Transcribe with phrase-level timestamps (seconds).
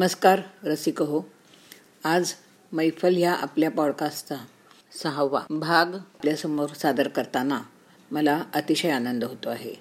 [0.00, 1.22] नमस्कार रसिक हो.
[2.04, 2.32] आज
[2.72, 4.36] मैफल ह्या आपल्या पॉडकास्टचा
[5.02, 7.60] सहावा भाग आपल्यासमोर सादर करताना
[8.10, 9.74] मला अतिशय आनंद होतो आहे.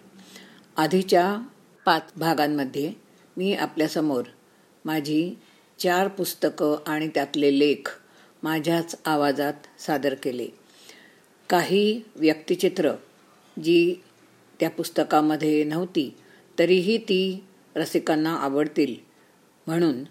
[0.77, 1.37] आधीच्या
[1.85, 2.93] पाच भागांमध्ये
[3.37, 4.23] मी आपल्यासमोर
[4.85, 5.35] माझी
[5.79, 7.99] चार पुस्तकं आणि त्यातले लेख
[8.43, 10.47] माझ्याच आवाजात सादर केले.
[11.49, 12.91] काही व्यक्तिचित्र
[13.63, 13.95] जी
[14.59, 16.17] त्या पुस्तकामध्ये नव्हती
[16.59, 17.43] तरीही ती
[17.75, 19.08] रसिकांना आवडतील
[19.69, 20.03] म्हणून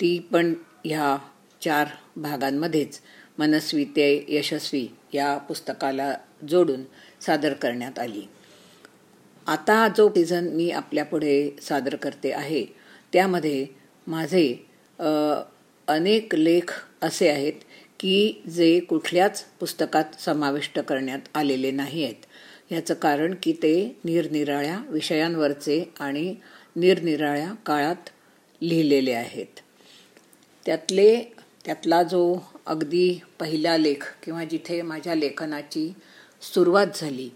[0.00, 0.52] ती पण
[0.84, 1.16] ह्या
[1.62, 3.00] चार भागांमध्येच
[3.38, 6.12] मनस्वी ते यशस्वी या पुस्तकाला
[6.48, 6.82] जोडून
[7.20, 8.22] सादर करण्यात आली.
[9.46, 12.64] आता जो सीझन मी आपल्यापुढे सादर करते आहे
[13.12, 13.66] त्यामध्ये
[14.06, 14.46] माझे
[15.88, 17.66] अनेक लेख असे आहेत
[18.00, 22.24] की जे कुठल्याच पुस्तकात समाविष्ट करण्यात आलेले नाही आहेत.
[22.70, 23.74] ह्याचं कारण की ते
[24.04, 26.34] निरनिराळ्या विषयांवरचे आणि
[26.76, 28.10] निरनिराळ्या काळात
[28.62, 29.60] लिहिलेले आहेत.
[30.66, 31.22] त्यातले
[31.64, 32.22] त्यातला जो
[32.66, 35.92] अगदी पहिला लेख किंवा जिथे माझ्या लेखनाची
[36.42, 37.28] सुरुवात झाली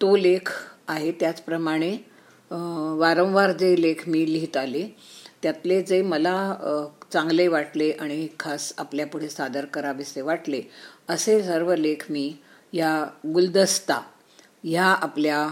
[0.00, 0.50] तो लेख
[0.88, 1.96] आहे त्याचप्रमाणे
[2.98, 4.86] वारंवार जे लेख मी लिहित आले
[5.42, 6.34] त्यातले जे मला
[7.12, 10.62] चांगले वाटले आणि खास आपल्यापुढे सादर करावेसे वाटले
[11.08, 12.32] असे सर्व लेख मी
[12.72, 12.92] या
[13.26, 14.00] गुलदस्ता
[14.64, 15.48] ह्या आपल्या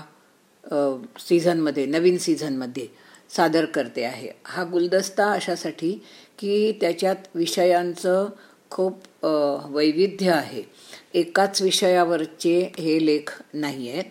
[1.18, 2.86] सीझनमध्ये नवीन सीझनमध्ये
[3.30, 4.28] सादर करते आहे.
[4.44, 5.92] हा गुलदस्ता अशासाठी
[6.38, 8.28] की त्याच्यात विषयांचं
[8.70, 9.24] खूप
[9.70, 10.62] वैविध्य आहे.
[11.14, 14.04] एकाच विषयावरचे हे लेख नाही आहेत.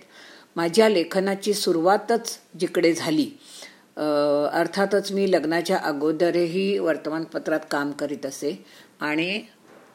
[0.56, 3.30] माझ्या लेखनाची सुरुवातच जिकडे झाली
[3.98, 8.52] अर्थातच मी लग्नाच्या अगोदरही वर्तमानपत्रात काम करीत असे
[9.00, 9.42] आणि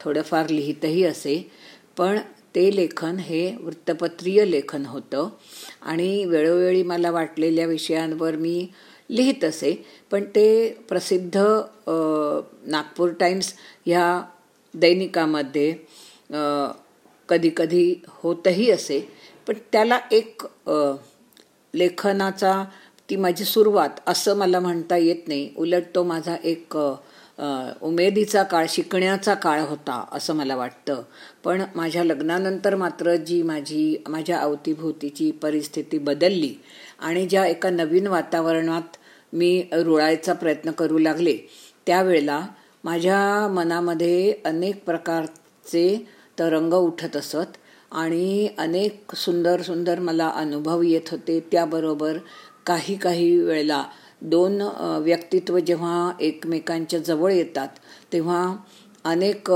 [0.00, 1.36] थोडंफार लिहितही असे
[1.97, 2.19] पण
[2.55, 5.28] ते लेखन हे वृत्तपत्रीय लेखन होतं
[5.83, 8.67] आणि वेळोवेळी मला वाटलेल्या विषयांवर मी
[9.10, 9.72] लिहित असे
[10.10, 10.46] पण ते
[10.88, 11.38] प्रसिद्ध
[12.66, 13.52] नागपूर टाइम्स
[13.86, 14.22] ह्या
[14.74, 15.72] दैनिकामध्ये
[17.28, 19.00] कधीकधी होतही असे.
[19.46, 20.42] पण त्याला एक
[21.74, 22.64] लेखनाचा
[23.08, 25.48] ती माझी सुरुवात असं मला म्हणता येत नाही.
[25.56, 26.76] उलट तो माझा एक
[27.83, 31.02] उमेदीचा काळ शिकण्याचा काळ होता असं मला वाटतं.
[31.45, 36.55] पण माझ्या लग्नानंतर मात्र जी माझी माझ्या अवतीभोवतीची परिस्थिती बदलली
[36.98, 38.96] आणि ज्या एका नवीन वातावरणात
[39.33, 41.36] मी रुळायचा प्रयत्न करू लागले
[41.86, 42.40] त्यावेळेला
[42.84, 45.86] माझ्या मनामध्ये अनेक प्रकारचे
[46.39, 47.56] तरंग उठत असत
[47.92, 51.40] आणि अनेक सुंदर सुंदर मला अनुभव येत होते.
[51.52, 52.18] त्याबरोबर
[52.66, 53.84] काही काही वेळेला
[54.24, 54.61] दोन
[55.02, 57.68] व्यक्तित्व जेव्हा एकमेकांच्या जवळ येतात
[58.12, 58.45] तेव्हा
[59.05, 59.51] अनेक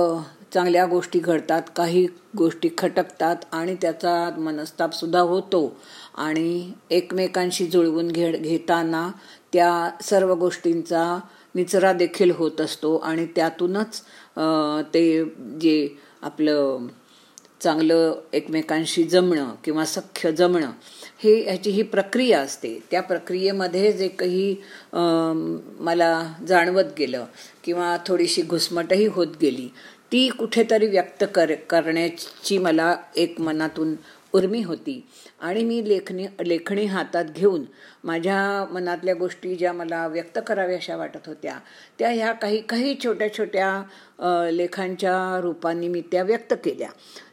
[0.55, 2.07] चांगल्या गोष्टी घडतात काही
[2.39, 5.73] गोष्टी खटकतात आणि त्याचा मनस्तापसुद्धा होतो.
[6.17, 9.09] आणि एकमेकांशी जुळवून घे घेताना
[9.53, 11.19] त्या सर्व गोष्टींचा
[11.55, 14.01] निचरा देखील होत असतो आणि त्यातूनच
[14.95, 15.25] ते
[15.61, 15.89] जे
[16.23, 16.87] आपलं
[17.61, 20.71] चांगलं एकमेकांशी जमणं किंवा सख्य जमणं
[21.23, 22.79] हे ह्याची ही प्रक्रिया असते.
[22.91, 24.55] त्या प्रक्रियेमध्ये जे काही
[25.81, 26.11] मला
[26.49, 27.25] जाणवत गेलं
[27.65, 29.69] किंवा थोडीशी घुसमटही होत गेली
[30.13, 33.95] ती कुठेतरी व्यक्त कर करण्याची मला एक मनातून
[34.35, 35.01] उर्मी होती.
[35.41, 37.65] आणि मी लेखणी लेखणी हातात घेऊन
[38.05, 41.55] माझ्या मनातल्या गोष्टी ज्या मला व्यक्त कराव्याशा वाटत होत्या
[41.99, 46.89] त्या ह्या काही काही छोट्या छोट्या लेखांच्या रूपाने मी त्या व्यक्त केल्या.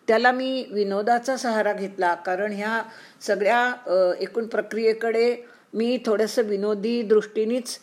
[0.08, 2.82] त्याला मी विनोदाचा सहारा घेतला कारण ह्या
[3.22, 5.36] सगळ्या एकूण प्रक्रियेकडे
[5.74, 7.78] मी थोडंसं विनोदी दृष्टीनेच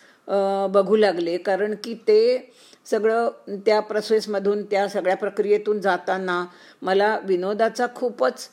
[0.73, 1.37] बघू लागले.
[1.39, 2.53] कारण की ते
[2.87, 6.45] सगळं त्या प्रोसेसमधून त्या सगळ्या प्रक्रियेतून जाताना
[6.83, 8.49] मला विनोदाचा खूपच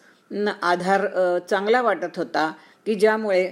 [0.61, 1.07] आधार
[1.49, 2.51] चांगला वाटत होता
[2.85, 3.43] की ज्यामुळे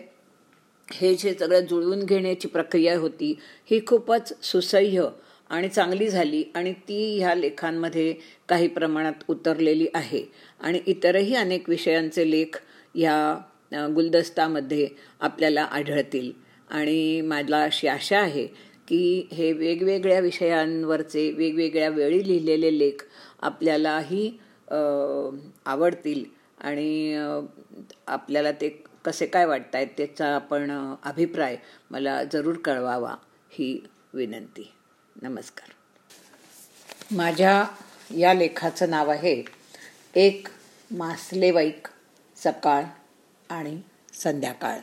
[0.87, 3.33] हे जे सगळं जुळवून घेण्याची प्रक्रिया होती
[3.69, 5.07] ही खूपच सुसह्य
[5.49, 6.43] आणि चांगली झाली.
[6.55, 8.13] आणि ती ह्या लेखांमध्ये
[8.49, 10.23] काही प्रमाणात उतरलेली आहे.
[10.59, 12.57] आणि इतरही अनेक विषयांचे लेख
[12.95, 14.87] ह्या गुलदस्तामध्ये
[15.19, 16.31] आपल्याला आढळतील.
[16.69, 18.47] आणि मला अशी आशा आहे
[18.87, 23.05] की हे वेगवेगळ्या विषयांवरचे वेगवेगळ्या वेळी लिहिलेले लेख
[23.41, 24.29] आपल्यालाही
[25.65, 26.23] आवडतील.
[26.59, 27.15] आणि
[28.07, 28.69] आपल्याला ते
[29.05, 30.71] कसे काय वाटत आहेत त्याचा आपण
[31.03, 31.57] अभिप्राय
[31.91, 33.15] मला जरूर कळवावा
[33.49, 33.69] ही
[34.13, 34.71] विनंती.
[35.21, 35.69] नमस्कार.
[37.15, 37.63] माझ्या
[38.15, 39.43] या लेखाचं नाव आहे
[40.15, 40.47] एक
[40.91, 41.87] मासलेवाईक
[42.43, 42.83] सकाळ
[43.49, 43.77] आणि
[44.13, 44.79] संध्याकाळ.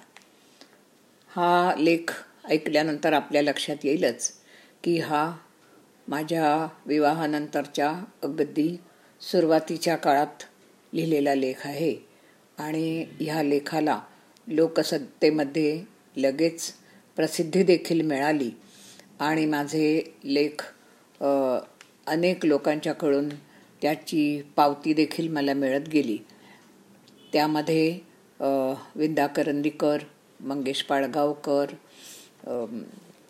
[1.30, 2.12] हा लेख
[2.44, 4.32] ऐकल्यानंतर आपल्या लक्षात येईलच
[4.82, 5.36] की हा
[6.08, 8.76] माझ्या विवाहानंतरच्या अगदी
[9.20, 10.42] सुरुवातीच्या काळात
[10.92, 11.94] लिहिलेला लेख आहे
[12.58, 14.00] आणि ह्या लेखाला
[14.48, 15.82] लोकसत्तेमध्ये
[16.16, 16.72] लगेच
[17.16, 18.50] प्रसिद्धी देखील मिळाली
[19.20, 20.62] आणि माझे लेख
[22.06, 23.28] अनेक लोकांच्याकडून
[23.82, 26.16] त्याची पावती देखील मला मिळत गेली.
[27.32, 27.98] त्यामध्ये
[28.96, 30.02] विंदा करंदीकर
[30.40, 31.74] मंगेश पाळगावकर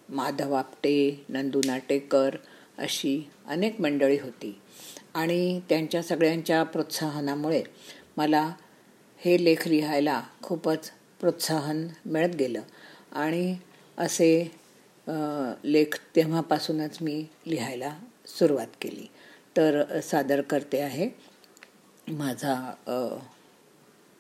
[0.08, 2.36] माधव आपटे नंदू नाटेकर
[2.78, 4.56] अशी अनेक मंडळी होती.
[5.14, 7.62] आणि त्यांच्या सगळ्यांच्या प्रोत्साहनामुळे
[8.16, 8.50] मला
[9.20, 12.62] हे लेख लिहायला खूपच प्रोत्साहन मिळत गेलं.
[13.12, 13.56] आणि
[13.98, 14.50] असे
[15.64, 19.06] लेख तेव्हापासूनच मी लिहायला सुरुवात केली.
[19.56, 21.10] तर सादर करते आहे.
[22.08, 22.74] माझा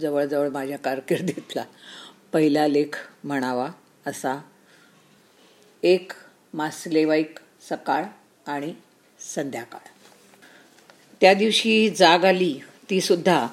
[0.00, 1.64] जवळजवळ माझ्या कारकिर्दीतला
[2.32, 3.70] पहिला लेख म्हणावा
[4.06, 4.42] असा.
[5.82, 6.12] एक
[6.54, 7.38] मासलेवाईक
[7.70, 8.04] सकाळ
[8.46, 8.74] आणि
[9.34, 9.88] संध्याकाळ.
[11.20, 12.60] त्या दिवशी जाग आली
[12.90, 13.46] ती सुद्धा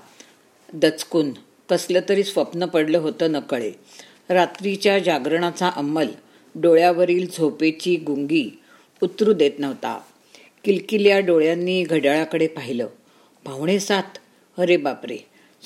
[0.74, 1.32] दचकून.
[1.70, 3.72] कसलं तरी स्वप्न पडलं होतं नकळे.
[4.30, 6.08] रात्रीच्या जागरणाचा अंमल
[6.56, 8.50] डोळ्यावरील झोपेची गुंगी
[9.04, 10.02] उतरू देत नव्हता.
[10.64, 12.88] किलकिल्या डोळ्यांनी घड्याळाकडे पाहिलं.
[13.46, 14.18] पाहुणे सात
[14.58, 15.18] अरे बापरे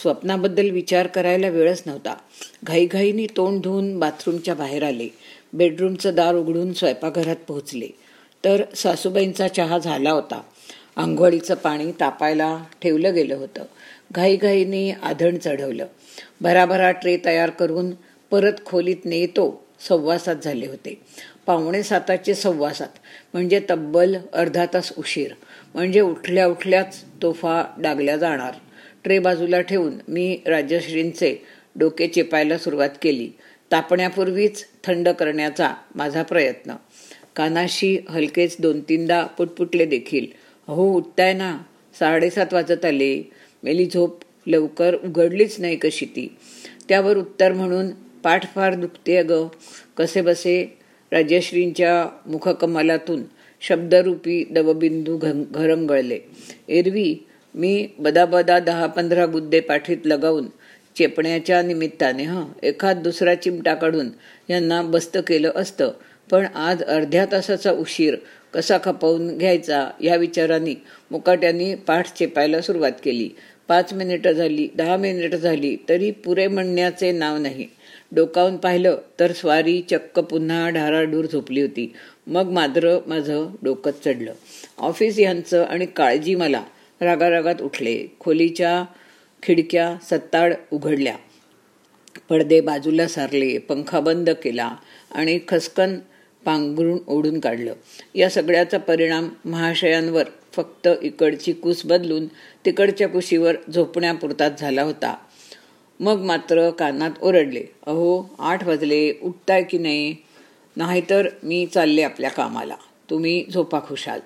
[0.02, 2.18] स्वप्नाबद्दल विचार करायला वेळच नव्हता.
[2.64, 5.08] घाईघाईनी तोंड धुवून बाथरूमच्या बाहेर आले.
[5.54, 7.88] बेडरूमचं दार उघडून स्वयंपाकघरात पोहोचले.
[8.44, 10.42] तर सासूबाईंचा चहा झाला होता.
[10.96, 13.64] आंघोळीचं पाणी तापायला ठेवलं गेलं होतं.
[14.12, 15.86] घाईघाईने आधण चढवलं.
[16.42, 17.92] भराभरा ट्रे तयार करून
[18.32, 21.02] परत खोलीत नेतो सव्वासात झाले होते.
[21.46, 22.88] पावणे साताचे सव्वासात
[23.34, 25.32] म्हणजे तब्बल अर्धा तास उशीर.
[25.74, 28.54] म्हणजे उठल्या उठल्याच तोफा डागल्या जाणार.
[29.04, 31.36] ट्रे बाजूला ठेवून मी राजश्रींचे
[31.76, 33.30] डोके चेपायला सुरुवात केली.
[33.72, 36.76] तापण्यापूर्वीच थंड करण्याचा माझा प्रयत्न.
[37.36, 40.26] कानाशी हलकेच दोन तीनदा पुटपुटले देखील.
[40.68, 41.58] हो उठताय ना.
[42.00, 43.32] साडेसात वाजत आले.
[43.64, 46.36] मेली झोप लवकर उघडलीच नाही कशी ती.
[46.90, 47.90] त्यावर उत्तर म्हणून
[48.24, 49.34] पाठ फार दुखते ग.
[49.98, 50.78] कसे बसे
[51.16, 53.22] राजश्रींच्या मुखकमलातून
[53.62, 55.18] शब्दरूपी दवबिंदू
[55.52, 56.20] घरंगळले.
[56.70, 57.16] एरवी
[57.56, 60.48] मी बदाबदा दहा पंधरा गुद्दे पाठीत लगावून
[60.98, 64.10] चेपण्याच्या निमित्ताने हं एखाद दुसरा चिमटा काढून
[64.50, 65.92] यांना बस्त केलं असतं.
[66.32, 68.16] पण आज अर्ध्या तासाचा उशीर
[68.54, 70.76] कसा खपवून घ्यायचा या विचारांनी
[71.12, 73.30] मुकाट्यांनी पाठ चेपायला सुरुवात केली.
[73.68, 77.68] पाच मिनिटं झाली दहा मिनिटं झाली तरी पुरे म्हणण्याचे नाव नाही.
[78.12, 81.94] डोकावून पाहिलं तर स्वारी चक्क पुन्हा ढाराडूर झोपली होती.
[82.28, 84.34] मग मात्र माझं डोकं चढलं.
[84.78, 86.64] ऑफिस यांचं आणि काळजी मला
[87.02, 88.08] रागारागात उठले.
[88.20, 88.84] खोलीच्या
[89.44, 91.16] खिडक्या सत्ताड उघडल्या.
[92.30, 94.76] पडदे बाजूला सारले पंखा बंद केला
[95.12, 95.96] आणि खसकन
[96.46, 97.74] पांघरून ओढून काढलं.
[98.16, 100.24] या सगळ्याचा परिणाम महाशयांवर
[100.54, 102.28] फक्त इकडची कुस बदलून
[102.66, 105.16] तिकडच्या कुशीवर झोपण्यापुरताच झाला होता.
[106.00, 110.16] मग मात्र कानात ओरडले अहो आठ वाजले उठताय की नाही?
[110.76, 112.76] नाहीतर मी चालले आपल्या कामाला.
[113.10, 114.20] तुम्ही झोपा खुशाल.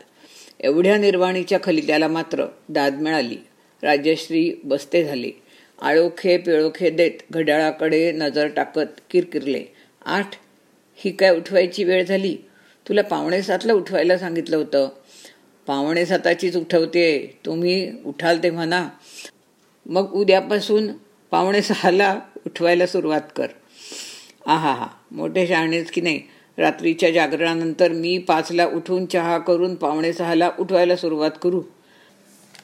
[0.60, 3.38] एवढ्या निर्वाणीच्या खलित्याला मात्र दाद मिळाली.
[3.84, 5.32] राजश्री बसते झाले.
[5.82, 9.64] आळोखे पिळोखे देत घड्याळाकडे नजर टाकत किरकिरले.
[10.06, 10.30] आठ
[10.96, 12.38] ही काय उठवायची वेळ झाली?
[12.90, 14.90] तुला पावणे सातला उठवायला सांगितलं होतं.
[15.68, 18.90] पावणे साताचीच उठवते तुम्ही उठाल तेव्हा ना.
[19.86, 20.88] मग उद्यापासून
[21.32, 23.48] पावणे सहाला उठवायला सुरुवात कर.
[24.46, 24.88] आहा हा.
[25.12, 26.22] मोठे शहाणेच की नाही?
[26.58, 31.62] रात्रीच्या जागरणानंतर मी पाचला उठून चहा करून पावणे सहाला उठवायला सुरुवात करू.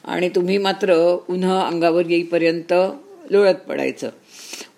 [0.04, 2.72] आणि तुम्ही मात्र उन्हा अंगावर येईपर्यंत
[3.30, 4.10] लोळत पडायचं.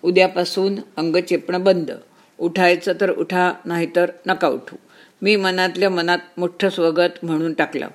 [0.03, 1.91] उद्यापासून अंग चेपणं बंद.
[2.39, 4.75] उठायचं तर उठा नाहीतर नका उठू.
[5.21, 7.87] मी मनातल्या मनात मोठं स्वगत म्हणून टाकलं.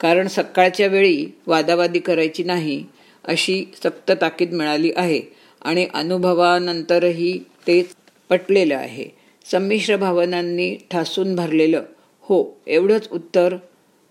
[0.00, 2.86] कारण सकाळच्या वेळी वादावादी करायची नाही
[3.24, 5.22] अशी सक्त ताकीद मिळाली आहे.
[5.62, 7.94] आणि अनुभवानंतरही तेच
[8.28, 9.04] पटलेलं आहे.
[9.50, 11.82] संमिश्र भावनांनी ठासून भरलेलं
[12.20, 13.56] हो एवढंच उत्तर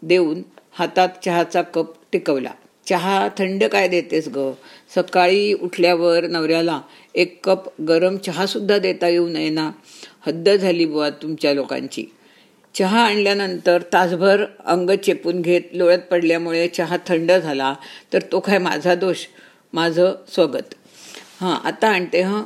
[0.01, 0.41] देऊन
[0.71, 2.51] हातात चहाचा कप टिकवला.
[2.87, 4.51] चहा थंड काय देतेस ग?
[4.95, 6.81] सकाळी उठल्यावर नवऱ्याला
[7.15, 9.71] एक कप गरम चहासुद्धा देता येऊ नये ना?
[10.27, 12.05] हद्द झाली बुवा तुमच्या लोकांची.
[12.75, 17.75] चहा आणल्यानंतर तासभर अंग चेपून घेत लोळत पडल्यामुळे चहा थंड झाला
[18.13, 19.17] तर तो काय माझा दोष?
[19.73, 20.73] माझं स्वगत.
[21.41, 22.43] हां आता आणते हं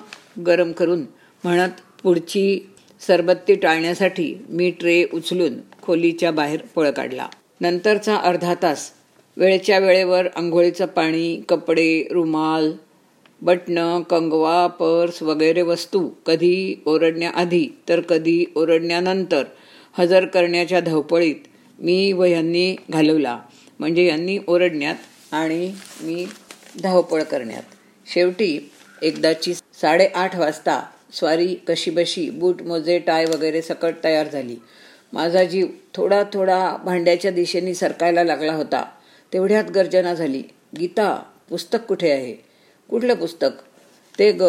[0.47, 1.05] गरम करून.
[1.43, 1.69] म्हणत
[2.03, 2.71] पुढची
[3.07, 7.27] सरबत्ती टाळण्यासाठी मी ट्रे उचलून खोलीच्या बाहेर पळ काढला.
[7.61, 8.91] नंतरचा अर्धा तास.
[9.37, 12.71] वेळच्या वेळेवर आंघोळीचं पाणी कपडे रुमाल
[13.41, 19.43] बटणं कंगवा पर्स वगैरे वस्तू कधी ओरडण्याआधी तर कधी ओरडण्यानंतर
[19.97, 21.35] हजर करण्याच्या धावपळीत
[21.79, 23.39] मी व यांनी घालवला.
[23.79, 24.95] म्हणजे यांनी ओरडण्यात
[25.31, 26.27] आणि मी
[26.83, 27.63] धावपळ करण्यात.
[28.13, 28.71] शेवटी
[29.01, 30.83] एकदाची साडेआठ वाजता
[31.13, 34.55] स्वारी कशीबशी बूट मोजे टाय वगैरे सकट तयार झाली.
[35.13, 38.85] माझा जीव थोडा थोडा भांड्याच्या दिशेने सरकायला लागला होता.
[39.33, 40.43] तेवढ्यात गर्जना झाली.
[40.79, 42.33] गीता पुस्तक कुठे आहे?
[42.89, 43.49] कुठलं पुस्तक?
[44.19, 44.43] ते ग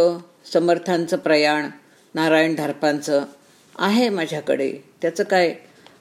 [0.52, 1.68] समर्थांचं प्रयाण
[2.14, 3.24] नारायण धारपांचं.
[3.78, 4.72] आहे माझ्याकडे.
[5.02, 5.50] त्याचं काय?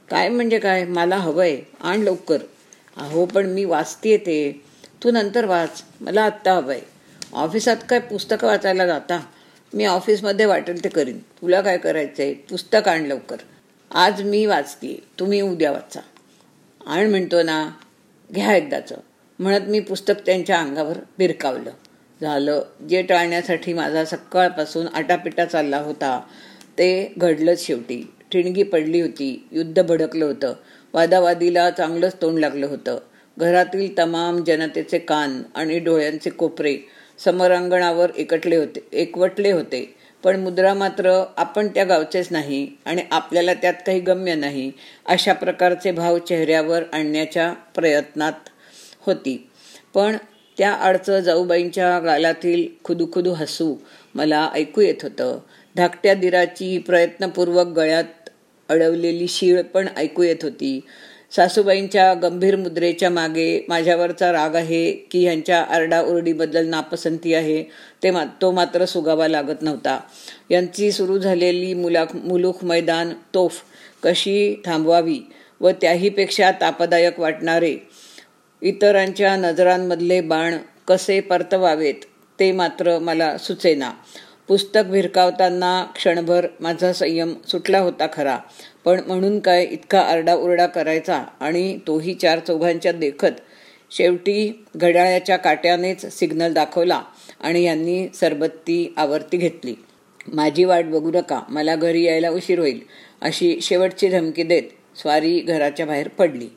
[0.10, 0.86] काय म्हणजे काय?
[0.86, 1.62] मला हवंय.
[1.82, 2.38] आण लवकर.
[2.98, 4.62] अहो पण मी वाचते ते.
[5.04, 5.84] तू नंतर वाच.
[6.02, 6.80] मला आत्ता हवंय.
[7.34, 9.26] ऑफिसात काय पुस्तकं वाचायला जाता?
[9.74, 11.20] मी ऑफिसमध्ये वाटेल ते करीन.
[11.20, 13.36] तुला काय करायचं आहे पुस्तक आण लवकर.
[13.92, 15.04] आज मी वाचते.
[15.20, 16.00] तुम्ही उद्या वाचा.
[16.88, 17.70] आण म्हणतो ना
[18.36, 18.96] घ्या एकदाचं.
[19.40, 21.72] म्हणत मी पुस्तक त्यांच्या अंगावर बिरकावलं.
[22.22, 22.62] झालं.
[22.90, 26.22] जे टाळण्यासाठी माझा सकाळपासून आटापिटा चालला होता.
[26.78, 28.02] ते घडलंच शेवटी.
[28.32, 30.54] ठिणगी पडली होती युद्ध भडकलं होतं
[30.94, 32.98] वादावादीला चांगलंच तोंड लागलं होतं.
[33.38, 36.78] घरातील तमाम जनतेचे कान आणि डोळ्यांचे कोपरे
[37.20, 39.96] समरांगणावर एकटले होते एकवटले होते.
[40.24, 44.72] पण मुद्रा मात्र आपण त्या गावचेच नाही आणि आपल्याला त्यात काही गम्य नाही
[45.06, 48.50] अशा प्रकारचे भाव चेहऱ्यावर आणण्याच्या प्रयत्नात
[49.06, 49.50] होती.
[49.94, 50.18] पण
[50.58, 53.76] त्या आडचं जाऊबाईंच्या गालातील खुदुखुदू हसू
[54.16, 55.40] मला ऐकू येत होतं.
[55.76, 58.30] धाकट्या दिराची प्रयत्नपूर्वक गळ्यात
[58.70, 60.80] अडवलेली शीळ पण ऐकू येत होती.
[61.32, 67.62] सासूबाईंच्या गंभीर मुद्रेच्या मागे माझ्यावरचा राग आहे की ह्यांच्या आरडाओरडीबद्दल नापसंती आहे
[68.04, 70.00] ते मा तो मात्र सुगावा लागत नव्हता.
[70.50, 73.62] यांची सुरू झालेली मुलाख मुलूख मैदान तोफ
[74.04, 75.20] कशी थांबवावी
[75.62, 77.76] व त्याहीपेक्षा तापदायक वाटणारे
[78.62, 82.06] इतरांच्या नजरांमधले बाण कसे परतवावेत
[82.40, 83.92] ते मात्र मला सुचेना.
[84.48, 88.38] पुस्तक भिरकावताना क्षणभर माझा संयम सुटला होता खरा.
[88.86, 93.40] पण म्हणून काय इतका आरडाओरडा करायचा आणि तोही चार चौघांच्या देखत
[93.92, 97.02] शेवटी घड्याळ्याच्या काट्यानेच सिग्नल दाखवला
[97.40, 99.76] आणि यांनी सरबत्ती आवर्ती घेतली.
[100.28, 102.80] माझी वाट बघू नका मला घरी यायला उशीर होईल
[103.22, 106.48] अशी शेवटची धमकी देत स्वारी घराच्या बाहेर पडली.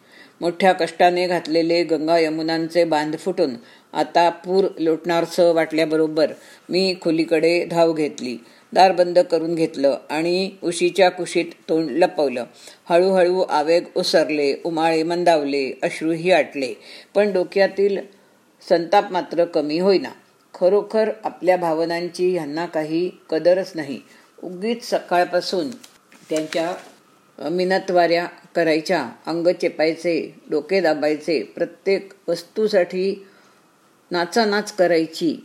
[0.40, 3.54] मोठ्या कष्टाने घातलेले गंगा यमुनांचे बांध फुटून
[3.92, 6.32] आता पूर लोटणारसं वाटल्याबरोबर
[6.68, 8.36] मी खोलीकडे धाव घेतली.
[8.72, 12.44] दार बंद करून घेतलं आणि उशीच्या कुशीत तोंड लपवलं.
[12.88, 16.72] हळूहळू आवेग ओसरले उमाळे मंदावले अश्रूही आटले.
[17.14, 17.98] पण डोक्यातील
[18.68, 20.10] संताप मात्र कमी होईना.
[20.54, 24.00] खरोखर आपल्या भावनांची ह्यांना काही कदरच नाही.
[24.42, 25.70] उगीच सकाळपासून
[26.30, 26.72] त्यांच्या
[27.50, 33.26] मिनतवाऱ्या करायच्या अंग चेपायचे डोके दाबायचे प्रत्येक वस्तूसाठी
[34.10, 35.36] नाचानाच करायची.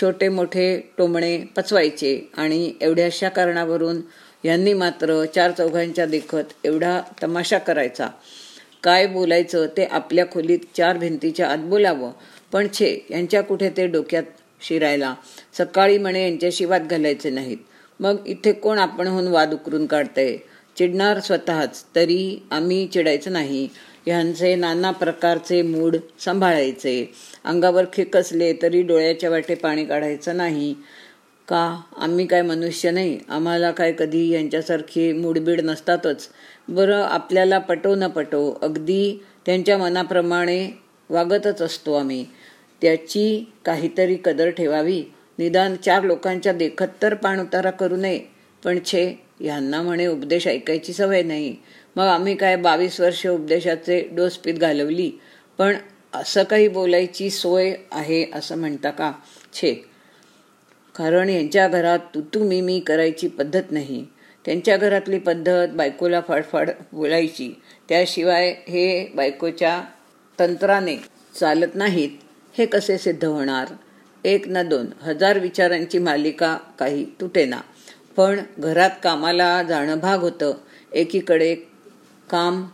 [0.00, 4.00] छोटे मोठे टोमणे पचवायचे आणि एवढ्याशा कारणावरून
[4.44, 8.08] यांनी मात्र चार चौघांच्या देखत एवढा तमाशा करायचा.
[8.82, 12.12] काय बोलायचं ते आपल्या खोलीत चार भिंतीच्या आत बोलावं.
[12.52, 14.22] पण छे यांच्या कुठे ते डोक्यात
[14.60, 15.14] शिरायला?
[15.58, 17.56] सकाळी म्हणे यांच्याशी वाद घालायचे नाहीत.
[18.00, 20.36] मग इथे कोण आपणहून वाद उकरून काढतंय?
[20.78, 23.68] चिडणार स्वतःच तरी आम्ही चिडायचं नाही.
[24.06, 27.12] ह्यांचे नाना प्रकारचे मूड सांभाळायचे.
[27.44, 30.74] अंगावर खेकसले तरी डोळ्याच्या वाटे पाणी काढायचं नाही.
[31.48, 31.80] का?
[31.96, 33.18] आम्ही काय मनुष्य नाही.
[33.28, 36.28] आम्हाला काय कधी यांच्यासारखी मूडबीड नसतातच.
[36.68, 40.68] बरं आपल्याला पटो न पटो अगदी त्यांच्या मनाप्रमाणे
[41.10, 42.26] वागतच असतो आम्ही.
[42.82, 45.02] त्याची काहीतरी कदर ठेवावी.
[45.38, 48.20] निदान चार लोकांच्या देखत तर पाणउतारा करू नये.
[48.64, 51.56] पण छे ह्यांना म्हणे उपदेश ऐकायची सवय नाही.
[51.96, 55.10] मग आम्ही काय बावीस वर्ष उपदेशाचे डोस पीत घालवली
[55.58, 55.76] पण
[56.14, 59.12] असं काही बोलायची सोय आहे असं म्हणता का?
[59.52, 59.84] छे.
[60.94, 64.06] कारण यांच्या घरात तू तू मी मी करायची पद्धत नाही.
[64.44, 67.60] त्यांच्या घरातली पद्धत बायकोला फाडफाड बोलायची.
[67.88, 69.82] त्याशिवाय हे बायकोच्या
[70.40, 70.96] तंत्राने
[71.40, 72.10] चालत नाहीत.
[72.58, 73.68] हे कसे सिद्ध होणार?
[74.24, 74.86] एक ना दोन.
[75.02, 77.60] हजार विचारांची मालिका काही तुटेना.
[78.16, 80.52] पण घरात कामाला जाणं भाग होतं.
[80.92, 81.54] एकीकडे
[82.30, 82.64] काम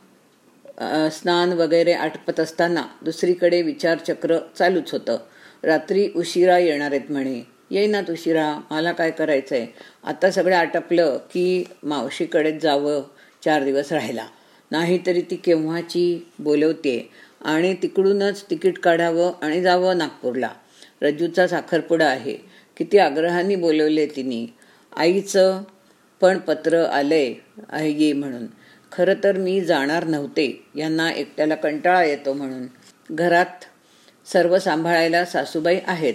[1.12, 5.16] स्नान वगैरे आटपत असताना दुसरीकडे विचारचक्र चालूच होतं.
[5.62, 7.40] रात्री उशिरा येणार आहेत म्हणे.
[7.70, 9.66] येईनात उशिरा मला काय करायचं आहे
[10.04, 13.02] आता सगळं आटपलं की मावशीकडेच जावं
[13.44, 14.26] चार दिवस राहायला.
[14.70, 17.10] नाहीतरी ती केव्हाची बोलवते
[17.44, 20.48] आणि तिकडूनच तिकीट काढावं आणि जावं नागपूरला.
[21.02, 22.36] रज्जूचा साखरपुडा आहे.
[22.76, 24.57] किती आग्रहाने बोलवले तिने.
[24.98, 25.62] आईचं
[26.20, 27.32] पण पत्र आलंय
[27.68, 28.46] आहे ये म्हणून.
[28.92, 32.66] खरं तर मी जाणार नव्हते यांना एकट्याला कंटाळा येतो म्हणून.
[33.10, 33.64] घरात
[34.26, 36.14] सर्व सांभाळायला सासूबाई आहेत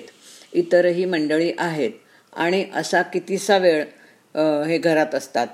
[0.53, 1.91] इतरही मंडळी आहेत
[2.33, 3.83] आणि असा कितीसा वेळ
[4.67, 5.47] हे घरात असतात.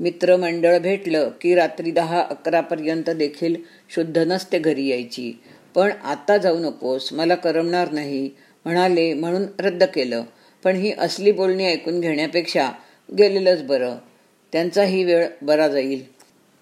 [0.00, 3.56] मित्रमंडळ भेटलं की रात्री दहा अकरापर्यंत देखील
[3.90, 5.32] शुद्ध नसते घरी यायची.
[5.74, 8.28] पण आता जाऊ नकोस मला करमणार नाही
[8.64, 10.24] म्हणाले म्हणून रद्द केलं.
[10.66, 12.72] पण ही असली बोलणी ऐकून घेण्यापेक्षा
[13.18, 13.96] गेलेलंच बरं.
[14.52, 16.04] त्यांचाही वेळ बरा जाईल.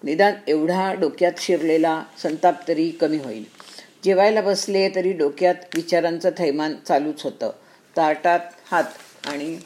[0.03, 3.43] निदान एवढा डोक्यात शिरलेला संताप तरी कमी होईल.
[4.03, 7.49] जेवायला बसले तरी डोक्यात विचारांचं थैमान चालूच होतं.
[7.97, 8.39] ताटात
[8.71, 8.83] हात
[9.25, 9.57] आणि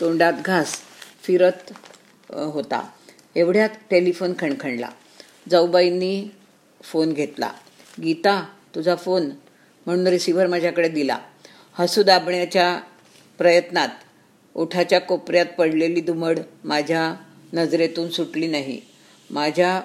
[0.00, 0.76] तोंडात घास
[1.22, 1.72] फिरत
[2.30, 2.88] होता.
[3.36, 4.88] एवढ्यात टेलिफोन खणखणला.
[5.50, 6.28] जाऊबाईंनी
[6.82, 7.52] फोन घेतला.
[8.02, 9.30] गीता तुझा फोन.
[9.86, 11.18] म्हणून रिसिव्हर माझ्याकडे दिला.
[11.72, 12.80] हसू दाबण्याच्या
[13.38, 13.88] प्रयत्नात.
[14.54, 17.14] ओठाच्या कोपऱ्यात पडलेली दुमड माझ्या
[17.52, 18.80] नजरेतून सुटली नाही.
[19.30, 19.82] माझ्या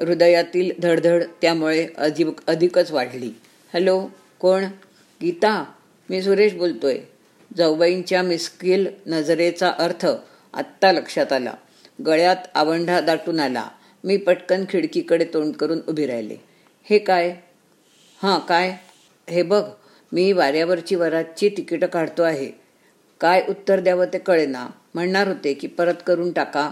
[0.00, 3.30] हृदयातील धडधड त्यामुळे अधिक अधिकच वाढली.
[3.72, 4.08] हॅलो
[4.38, 4.64] कोण?
[5.22, 5.64] गीता?
[6.10, 6.98] मी सुरेश बोलतोय.
[7.56, 10.06] जाऊबाईंच्या मिस्किल नजरेचा अर्थ
[10.54, 11.54] आत्ता लक्षात आला.
[12.06, 13.68] गळ्यात आवंढा दाटून आला.
[14.04, 16.36] मी पटकन खिडकीकडे तोंड करून उभी राहिले.
[16.90, 17.36] हे काय?
[18.22, 18.76] हां काय?
[19.30, 19.70] हे बघ
[20.14, 22.50] मी वाऱ्यावरची वरातची तिकीटं काढतो आहे.
[23.20, 24.66] काय उत्तर द्यावं ते कळेना.
[24.94, 26.70] म्हणणार होते की परत करून टाका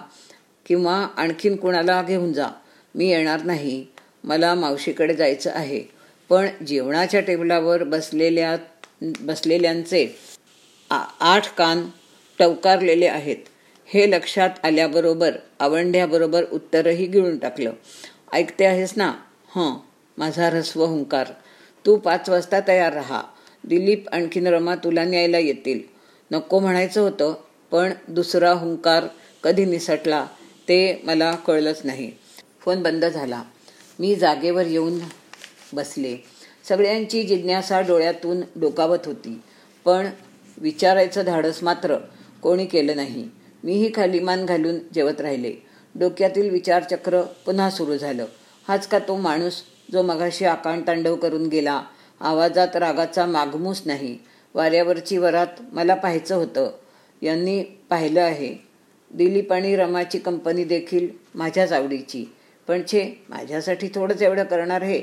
[0.67, 2.49] किंवा आणखीन कुणाला घेऊन जा.
[2.95, 3.87] मी येणार नाही.
[4.25, 5.83] मला मावशीकडे जायचं आहे.
[6.31, 8.57] पण जेवणाच्या टेबलावर बसलेल्या
[9.21, 10.07] बसलेल्यांचे
[10.91, 11.85] आठ कान
[12.39, 13.37] टवकारलेले आहेत.
[13.87, 17.73] हे लक्षात आल्याबरोबर आवंढ्याबरोबर उत्तरही गिळून टाकलं.
[18.33, 19.13] ऐकते आहेस ना?
[19.57, 19.77] हं
[20.19, 21.27] माझा रस्व हुंकार.
[21.87, 23.23] तू पाच वाजता तयार राहा.
[23.69, 25.81] दिलीप आणखीन रमा तुला न्यायला येतील.
[26.31, 27.35] नको म्हणायचं होतं
[27.71, 29.05] पण दुसरा हुंकार
[29.43, 30.27] कधी निसटला
[30.69, 32.11] ते मला कळलंच नाही.
[32.61, 33.43] फोन बंद झाला.
[33.99, 34.99] मी जागेवर येऊन
[35.73, 36.17] बसले.
[36.69, 39.41] सगळ्यांची जिज्ञासा डोळ्यातून डोकावत होती
[39.85, 40.07] पण
[40.59, 41.97] विचारायचं धाडस मात्र
[42.43, 43.29] कोणी केलं नाही.
[43.65, 45.55] मीही खाली मान घालून जेवत राहिले.
[45.95, 48.25] डोक्यातील विचारचक्र पुन्हा सुरू झालं.
[48.69, 51.83] हाच का तो माणूस जो मगाशी आकांतांडव करून गेला?
[52.23, 54.19] आवाजात रागाचा मागमूस नाही.
[54.55, 56.71] वाऱ्यावरची वरात मला पाहायचं होतं.
[57.23, 58.55] यांनी पाहिलं आहे.
[59.11, 62.25] दिलीप आणि रमाची कंपनी देखील माझ्याच आवडीची.
[62.69, 65.03] पण छे माझ्यासाठी थोडंच एवढं करणार हे?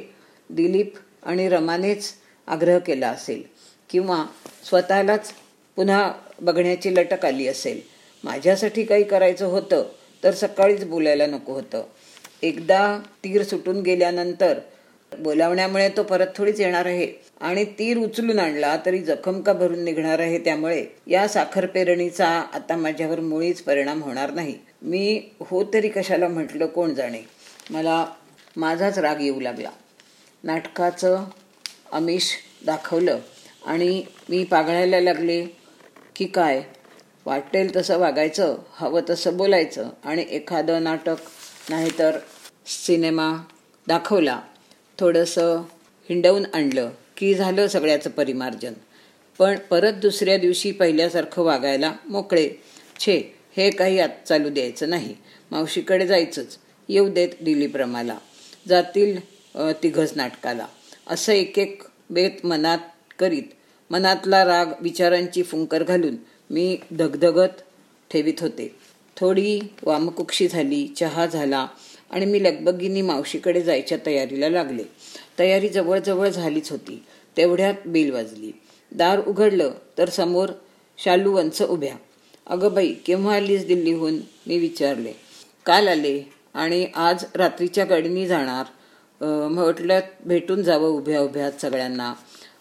[0.50, 0.94] दिलीप
[1.24, 2.14] आणि रमानेच
[2.48, 3.44] आग्रह केला असेल.
[3.90, 4.26] किंवा
[4.70, 5.34] स्वतःलाच
[5.76, 7.82] पुन्हा बघण्याची लटक आली असेल.
[8.24, 9.84] माझ्यासाठी काही करायचं होतं
[10.24, 11.84] तर सकाळीच बोलायला नको होतं.
[12.42, 14.60] एकदा तीर सुटून गेल्यानंतर
[15.18, 17.12] बोलावण्यामुळे तो परत थोडीच येणार आहे.
[17.42, 22.76] आणि तीर उचलून आणला तरी जखम का भरून निघणार आहे त्यामुळे या साखर पेरणीचा आता
[22.76, 24.56] माझ्यावर मुळीच परिणाम होणार नाही.
[24.82, 27.22] मी हो तरी कशाला म्हटलं कोण जाणे?
[27.70, 28.06] मला
[28.58, 29.70] माझाच राग येऊ लागला.
[30.44, 31.24] नाटकाचं
[31.92, 32.32] अमिष
[32.66, 33.20] दाखवलं
[33.66, 35.46] आणि मी पागळायला लागले
[36.16, 36.62] की काय?
[37.26, 41.16] वाटेल तसं वागायचं हवं तसं बोलायचं आणि एखादं नाटक
[41.70, 42.18] नाहीतर
[42.66, 43.32] सिनेमा
[43.88, 44.40] दाखवला.
[45.00, 45.62] थोडंसं
[46.10, 48.74] हिंडवून आणलं की झालं सगळ्याचं परिमार्जन.
[49.40, 52.50] पण परत दुसऱ्या दिवशी पहिल्यासारखं वागायला मोकळे.
[53.00, 53.18] छे
[53.58, 55.16] हे काही आत चालू द्यायचं नाही.
[55.52, 56.58] मावशीकडे जायचंच.
[56.90, 58.18] येऊ देत दिलीप्रमाला
[58.68, 59.20] जातील
[59.84, 60.66] तिघच नाटकाला.
[61.08, 62.78] असं एक एक बेत मनात
[63.20, 63.44] करीत
[63.90, 66.16] मनातला राग विचारांची फुंकर घालून
[66.50, 67.62] मी धगधगत
[68.12, 68.76] ठेवीत होते.
[69.18, 71.68] थोडी वामकुक्षी झाली चहा झाला
[72.10, 74.84] आणि मी लगबगीनी मावशीकडे जायच्या तयारीला लागले.
[75.40, 77.04] तयारी जवळजवळ झालीच होती.
[77.38, 78.52] तेवढ्यात बेल वाजली.
[78.92, 80.50] दार उघडलं तर समोर
[80.98, 81.96] शालूवंच उभ्या.
[82.48, 84.18] अगं बाई केव्हा आलीस दिल्लीहून?
[84.48, 85.14] मी विचारले.
[85.66, 86.22] काल आले
[86.54, 88.66] आणि आज रात्रीच्या गाडीनी जाणार.
[89.52, 92.14] म्हटलं भेटून जावं उभ्या उभ्यात सगळ्यांना.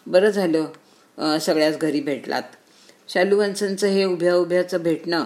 [0.06, 1.38] बरं झालं.
[1.38, 2.42] सगळ्याच घरी भेटलात.
[3.08, 5.24] शालूवंसांचं हे उभ्या उभ्याचं भेटणं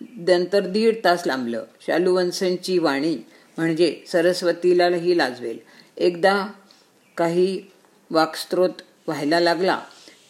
[0.00, 1.64] नंतर दीड तास लांबलं.
[1.86, 3.16] शालूवंशांची वाणी
[3.56, 5.58] म्हणजे सरस्वतीलाही लाजवेल.
[5.96, 6.46] एकदा
[7.16, 7.62] काही
[8.10, 8.70] वाक्स्त्रोत
[9.06, 9.80] व्हायला लागला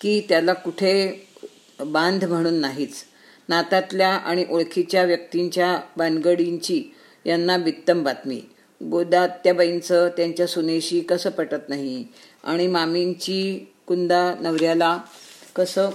[0.00, 1.26] की त्याला कुठे
[1.86, 3.04] बांध म्हणून नाहीच.
[3.48, 6.84] नातातल्या आणि ओळखीच्या व्यक्तींच्या बानगडींची
[7.26, 8.42] यांना बित्तम बातमी.
[8.82, 12.04] गोदात्याबाईंचं त्यांच्या सुनेशी कसं पटत नाही?
[12.44, 14.98] आणि मामींची कुंदा नवऱ्याला
[15.56, 15.90] कसं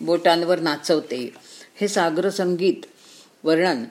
[0.00, 1.45] बोटांवर नाचवते?
[1.80, 2.86] हे सागर संगीत
[3.44, 3.84] वर्णन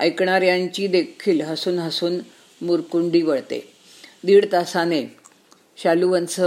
[0.00, 2.18] ऐकणाऱ्यांची देखील हसून हसून
[2.62, 3.72] मुरकुंडी वळते.
[4.24, 5.16] दीड तासाने
[5.76, 6.40] शालुवंश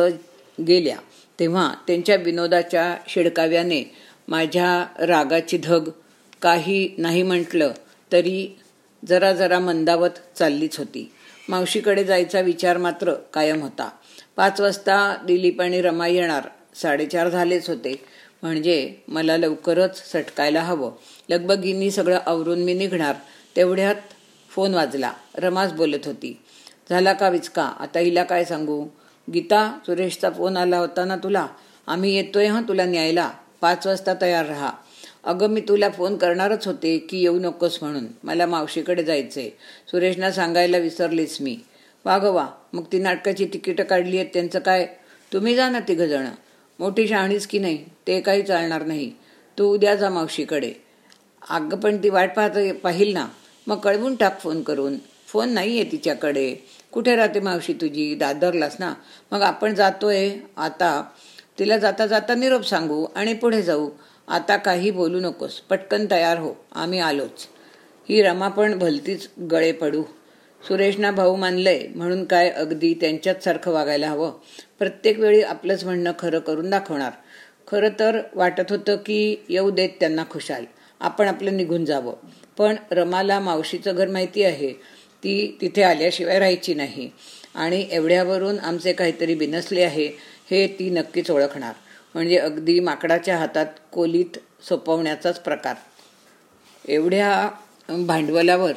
[0.67, 0.97] गेल्या
[1.39, 3.91] तेव्हा त्यांच्या विनोदाच्या शिडकाव्याने
[4.27, 5.89] माझ्या रागाची धग
[6.41, 7.71] काही नाही म्हटलं
[8.11, 8.59] तरी
[9.07, 11.11] जरा जरा मंदावत चाललीच होती.
[11.49, 13.89] मावशीकडे जायचा विचार मात्र कायम होता.
[14.35, 16.47] पाच वाजता दिलीप आणि रमा येणार.
[16.75, 18.14] साडेचार झालेच होते.
[18.45, 20.91] म्हणजे मला लवकरच सटकायला हवं.
[21.29, 23.15] लगबगीनी सगळं आवरून मी निघणार.
[23.55, 23.95] तेवढ्यात
[24.49, 25.13] फोन वाजला.
[25.35, 26.39] रमास बोलत होती.
[26.89, 27.63] झाला का विचका?
[27.63, 28.87] आता हिला काय सांगू?
[29.33, 31.47] गीता सुरेशचा फोन आला होता ना तुला?
[31.87, 33.31] आम्ही येतोय हां तुला न्यायला.
[33.61, 34.71] पाच वाजता तयार राहा.
[35.23, 38.05] अगं मी तुला फोन करणारच होते की येऊ नकोस म्हणून.
[38.23, 39.49] मला मावशीकडे जायचंय.
[39.91, 41.57] सुरेशना सांगायला विसरलीस मी.
[42.05, 44.87] वा गं वा मग ती नाटकाची तिकीटं काढली आहेत त्यांचं काय?
[45.33, 46.29] तुम्ही जा ना तिघंजणं
[46.79, 49.11] मोठी शहाणीच की नाही ते काही चालणार नाही.
[49.57, 50.73] तू उद्या जा मावशीकडे.
[51.49, 53.27] अगं पण ती वाट पाहत पाहिल ना.
[53.67, 54.95] मग कळवून टाक फोन करून.
[55.27, 56.55] फोन नाही आहे तिच्याकडे.
[56.91, 58.15] कुठे राहते मावशी तुझी?
[58.15, 58.93] दादरलास ना.
[59.31, 60.29] मग आपण जातोय.
[60.57, 61.03] आता
[61.59, 63.89] तिला जाता जाता निरोप सांगू आणि पुढे जाऊ.
[64.27, 65.59] आता काही बोलू नकोस.
[65.59, 66.53] पटकन तयार हो.
[66.75, 67.47] आम्ही आलोच.
[68.09, 70.03] ही रमा पण भलतीच गळे पडू.
[70.67, 74.33] सुरेशना भाऊ मानलंय म्हणून काय अगदी त्यांच्याच सारखं वागायला हवं.
[74.79, 77.11] प्रत्येक वेळी आपलंच म्हणणं खरं करून दाखवणार.
[77.67, 80.65] खरं तर वाटत होतं की येऊ देत त्यांना खुशाल.
[80.99, 82.13] आपण आपलं निघून जावं.
[82.57, 84.73] पण रमाला मावशीचं घर माहिती आहे.
[85.23, 87.09] ती तिथे आल्याशिवाय राहायची नाही.
[87.55, 90.05] आणि एवढ्यावरून आमचे काहीतरी बिनसले आहे
[90.51, 91.73] हे ती नक्कीच ओळखणार.
[92.13, 94.37] म्हणजे अगदी माकडाच्या हातात कोलीत
[94.69, 95.75] सोपवण्याचाच प्रकार.
[96.87, 97.49] एवढ्या
[97.89, 98.73] भांडवलावर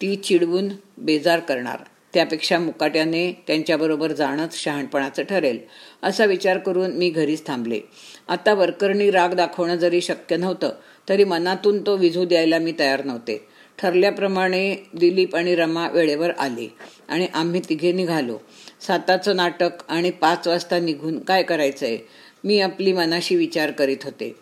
[0.00, 1.78] ती चिडवून बेजार करणार.
[2.14, 5.58] त्यापेक्षा मुकाट्याने त्यांच्याबरोबर जाणंच शहाणपणाचं ठरेल
[6.02, 7.80] असा विचार करून मी घरीच थांबले.
[8.28, 10.70] आता वरकरणी राग दाखवणं जरी शक्य नव्हतं
[11.08, 13.46] तरी मनातून तो विझू द्यायला मी तयार नव्हते.
[13.78, 16.68] ठरल्याप्रमाणे दिलीप आणि रमा वेळेवर आले
[17.08, 18.38] आणि आम्ही तिघे निघालो.
[18.80, 21.98] साताचं नाटक आणि पाच वाजता निघून काय करायचंय
[22.44, 24.34] मी आपली मनाशी विचार करीत होते.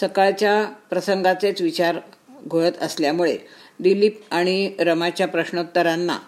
[0.00, 1.96] सकाळच्या प्रसंगाचेच विचार
[2.46, 3.36] घोळत असल्यामुळे
[3.80, 6.18] दिलीप आणि रमाच्या प्रश्नोत्तरांना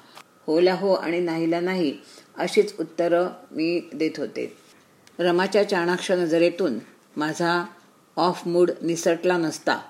[0.46, 1.98] होला हो आणि नाहीला नाही
[2.36, 4.56] अशीच उत्तरं मी देत होते.
[5.18, 6.78] रमाच्या चाणाक्ष नजरेतून
[7.16, 7.64] माझा
[8.16, 9.80] ऑफ मूड निसटला नसता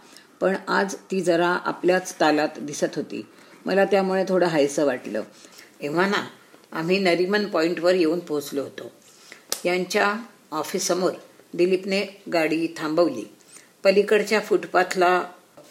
[0.41, 3.27] पण आज ती जरा आपल्याच तालात दिसत होती.
[3.67, 5.23] मला त्यामुळे थोडं हायसं वाटलं.
[5.81, 6.27] एव्हा ना
[6.73, 8.93] आम्ही नरिमन पॉईंटवर येऊन पोहोचलो होतो.
[9.65, 10.15] यांच्या
[10.51, 11.13] ऑफिससमोर
[11.55, 13.25] दिलीपने गाडी थांबवली.
[13.85, 15.23] पलीकडच्या फुटपाथला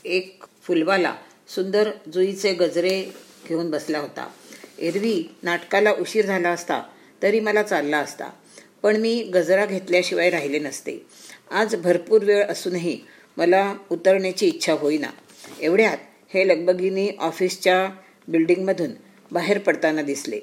[0.06, 1.15] एक फुलवाला
[1.55, 3.13] सुंदर जुईचे गजरे
[3.49, 4.27] घेऊन बसला होता.
[4.79, 6.83] एरवी नाटकाला उशीर झाला असता
[7.23, 8.29] तरी मला चालला असता.
[8.83, 11.05] पण मी गजरा घेतल्याशिवाय राहिले नसते.
[11.51, 12.99] आज भरपूर वेळ असूनही
[13.38, 15.10] मला उतरण्याची इच्छा होईना.
[15.62, 15.97] एवढ्यात
[16.33, 17.89] हे लगबगिनी ऑफिसच्या
[18.27, 18.89] बिल्डिंगमधून
[19.31, 20.39] बाहेर पडताना दिसले.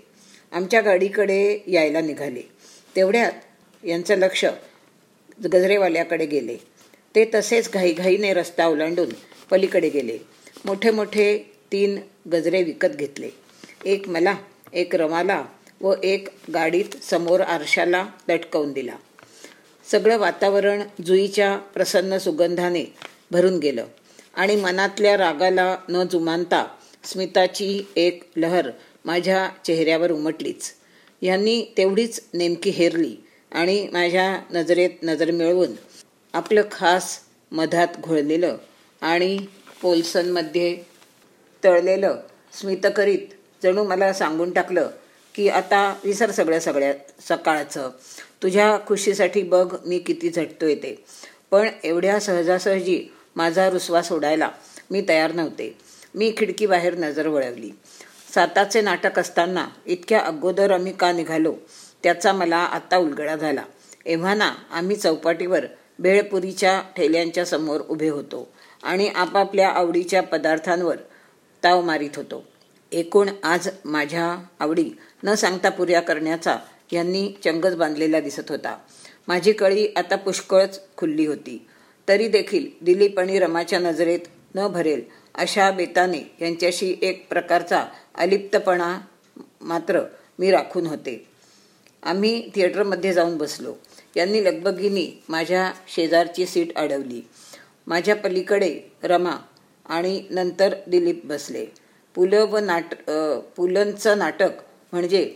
[0.52, 2.42] आमच्या गाडीकडे यायला निघाले.
[2.96, 3.32] तेवढ्यात
[3.84, 4.44] यांचं लक्ष
[5.44, 6.56] गजरेवाल्याकडे गेले.
[7.14, 9.08] ते तसेच घाईघाईने रस्ता ओलांडून
[9.50, 10.18] पलीकडे गेले.
[10.64, 11.26] मोठे मोठे
[11.72, 11.98] तीन
[12.32, 13.30] गजरे विकत घेतले.
[13.84, 14.34] एक मला
[14.72, 15.44] एक रमाला
[15.80, 18.96] व एक गाडीत समोर आरशाला लटकवून दिला.
[19.90, 22.84] सगळं वातावरण जुईच्या प्रसन्न सुगंधाने
[23.30, 23.86] भरून गेलं
[24.34, 26.66] आणि मनातल्या रागाला न जुमानता
[27.04, 28.70] स्मिताची एक लहर
[29.04, 30.72] माझ्या चेहऱ्यावर उमटलीच.
[31.22, 33.14] यांनी तेवढीच नेमकी हेरली
[33.52, 35.72] आणि माझ्या नजरेत नजर मिळवून
[36.34, 37.18] आपलं खास
[37.52, 38.56] मधात घोळलेलं
[39.00, 39.36] आणि
[39.84, 40.82] पोल्सनमध्ये
[41.64, 42.16] तळलेलं
[42.60, 44.90] स्मित करीत जणू मला सांगून टाकलं
[45.34, 46.92] की आता विसर सगळ्या सगळ्या
[47.28, 47.90] सकाळचं.
[48.42, 51.04] तुझ्या खुशीसाठी बघ मी किती झटतोय ते.
[51.50, 54.50] पण एवढ्या सहजासहजी माझा रुसवा सोडायला
[54.90, 55.78] मी तयार नव्हते.
[56.14, 57.70] मी खिडकीबाहेर नजर वळवली.
[58.34, 61.54] साताचे नाटक असताना इतक्या अगोदर आम्ही का निघालो
[62.02, 63.64] त्याचा मला आता उलगडा झाला.
[64.06, 65.66] एव्हाना आम्ही चौपाटीवर
[65.98, 68.48] भेळपुरीच्या ठेल्यांच्या समोर उभे होतो.
[68.84, 70.96] आणि आपापल्या आवडीच्या पदार्थांवर
[71.64, 72.44] ताव मारित होतो.
[72.92, 74.90] एकूण आज माझ्या आवडी
[75.24, 76.56] न सांगता पुऱ्या करण्याचा
[76.92, 78.78] यांनी चंगच बांधलेला दिसत होता.
[79.28, 81.66] माझी कळी आता पुष्कळच खुल्ली होती.
[82.08, 84.20] तरी देखील दिलीप आणि रमाच्या नजरेत
[84.54, 85.02] न भरेल
[85.34, 88.98] अशा बेताने यांच्याशी एक प्रकारचा अलिप्तपणा
[89.60, 90.00] मात्र
[90.38, 91.26] मी राखून होते.
[92.02, 93.74] आम्ही थिएटरमध्ये जाऊन बसलो.
[94.16, 97.28] यांनी लगबगीनी माझ्या शेजारची सीट अडवली.
[97.86, 99.36] माझ्या पलीकडे रमा
[99.86, 101.64] आणि नंतर दिलीप बसले.
[102.14, 102.94] पु ल व नाट
[103.56, 104.50] पुलंचं नाटक
[104.92, 105.30] म्हणजे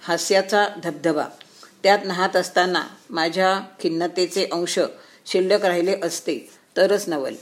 [0.00, 1.26] हास्याचा धबधबा.
[1.82, 4.78] त्यात नाहत असताना माझ्या खिन्नतेचे अंश
[5.26, 6.38] शिल्लक राहिले असते
[6.76, 7.34] तरच नवल.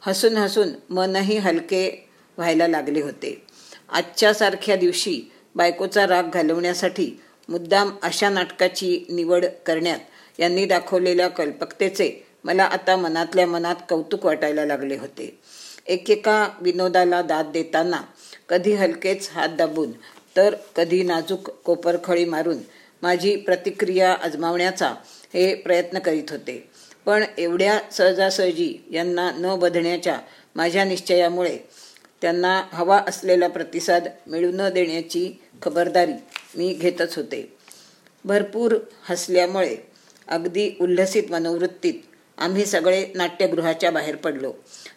[0.00, 3.42] हसून हसून मनही हलके व्हायला लागले होते.
[3.88, 5.20] आजच्यासारख्या दिवशी
[5.54, 7.10] बायकोचा राग घालवण्यासाठी
[7.48, 9.98] मुद्दाम अशा नाटकाची निवड करण्यात
[10.38, 12.08] यांनी दाखवलेल्या कल्पकतेचे
[12.44, 15.38] मला आता मनातल्या मनात कौतुक वाटायला लागले होते.
[15.86, 18.00] एकेका विनोदाला दाद देताना
[18.48, 19.92] कधी हलकेच हात दाबून
[20.36, 22.58] तर कधी नाजूक कोपरखळी मारून
[23.02, 24.94] माझी प्रतिक्रिया आजमावण्याचा
[25.34, 26.68] हे प्रयत्न करीत होते.
[27.06, 30.18] पण एवढ्या सहजासहजी यांना न बधण्याच्या
[30.56, 31.58] माझ्या निश्चयामुळे
[32.22, 36.12] त्यांना हवा असलेला प्रतिसाद मिळू न देण्याची खबरदारी
[36.56, 37.52] मी घेतच होते.
[38.24, 38.76] भरपूर
[39.08, 39.76] हसल्यामुळे
[40.28, 41.94] अगदी उल्हसित मनोवृत्तीत
[42.38, 44.52] आम्ही सगळे नाट्यगृहाच्या बाहेर पडलो.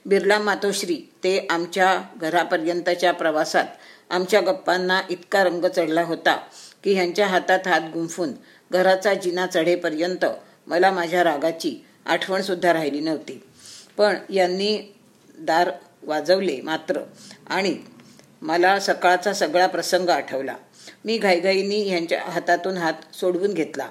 [0.05, 3.65] बिर्ला मातोश्री ते आमच्या घरापर्यंतच्या प्रवासात
[4.09, 6.35] आमच्या गप्पांना इतका रंग चढला होता
[6.83, 8.31] की ह्यांच्या हातात हात गुंफून
[8.71, 10.25] घराचा जिना चढेपर्यंत
[10.67, 11.75] मला माझ्या रागाची
[12.05, 13.43] आठवणसुद्धा राहिली नव्हती.
[13.97, 14.93] पण यांनी
[15.39, 15.71] दार
[16.03, 17.01] वाजवले मात्र
[17.47, 17.77] आणि
[18.41, 20.55] मला सकाळचा सगळा प्रसंग आठवला.
[21.05, 23.87] मी घाईघाईनी ह्यांच्या हातातून हात सोडवून घेतला.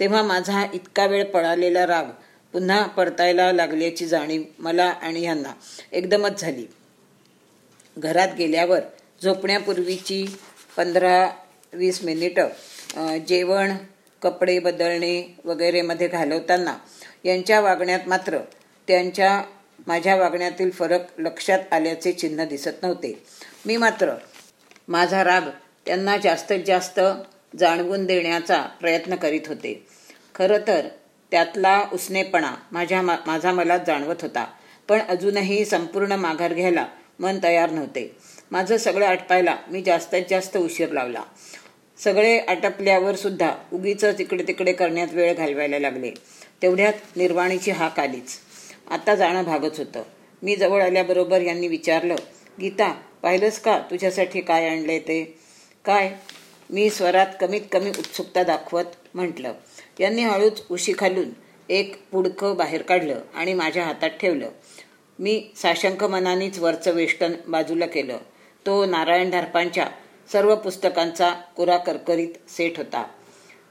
[0.00, 2.04] तेव्हा माझा इतका वेळ पळालेला राग
[2.54, 5.52] पुन्हा परतायला लागल्याची जाणीव मला आणि ह्यांना
[5.92, 6.66] एकदमच झाली.
[7.96, 8.80] घरात गेल्यावर
[9.22, 10.24] झोपण्यापूर्वीची
[10.76, 11.28] पंधरा
[11.72, 13.72] वीस मिनिटं जेवण
[14.22, 16.76] कपडे बदलणे वगैरेमध्ये घालवताना
[17.24, 18.38] यांच्या वागण्यात मात्र
[18.88, 19.42] त्यांच्या
[19.86, 23.12] माझ्या वागण्यातील फरक लक्षात आल्याचे चिन्ह दिसत नव्हते.
[23.66, 24.14] मी मात्र
[24.88, 25.48] माझा राग
[25.86, 27.00] त्यांना जास्तीत जास्त
[27.58, 29.74] जाणवून देण्याचा प्रयत्न करीत होते.
[30.34, 30.88] खरं तर
[31.32, 34.46] त्यातला उसनेपणा माझ्या मा माझा मला जाणवत होता.
[34.88, 36.86] पण अजूनही संपूर्ण माघार घ्यायला
[37.18, 38.16] मन तयार नव्हते.
[38.50, 41.22] माझं सगळं आटपायला मी जास्तीत जास्त उशीर लावला.
[41.98, 46.10] सगळे आटपल्यावर सुद्धा उगीच तिकडे तिकडे करण्यात वेळ घालवायला लागले.
[46.62, 48.38] तेवढ्यात निर्वाणीची हाक आलीच.
[48.90, 50.02] आता जाणं भागच होतं.
[50.42, 52.14] मी जवळ आल्याबरोबर यांनी विचारलं
[52.60, 52.92] गीता
[53.22, 55.38] पाहिलंस का तुझ्यासाठी काय आणले ते?
[55.84, 56.14] काय?
[56.70, 59.52] मी स्वरात कमीत कमी उत्सुकता दाखवत म्हटलं.
[60.00, 61.28] यांनी हळूच उशी खालून
[61.68, 64.50] एक पुडकं बाहेर काढलं आणि माझ्या हातात ठेवलं.
[65.18, 68.18] मी साशंक मनानेच वरचं वेष्टन बाजूला केलं.
[68.66, 69.88] तो नारायण धारपांच्या
[70.32, 73.06] सर्व पुस्तकांचा कुरा करकरीत सेट होता.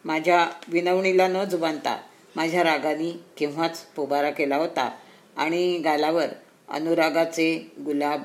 [0.05, 2.01] माझ्या विनवणीला न जुबानता
[2.35, 4.97] माझ्या रागाने केव्हाच पोबारा केला होता
[5.37, 6.27] आणि गालावर
[6.69, 8.23] अनुरागाचे गुलाब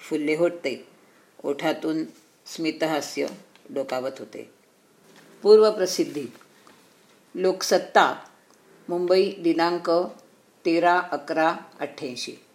[0.00, 0.86] फुलले होते.
[1.44, 2.04] ओठातून
[2.46, 3.26] स्मितहास्य
[3.70, 4.50] डोकावत होते.
[5.42, 6.26] पूर्वप्रसिद्धी.
[7.38, 8.14] लोकसत्ता
[8.88, 9.90] मुंबई दिनांक
[10.64, 12.45] तेरा अकरा अठ्ठ्याऐंशी.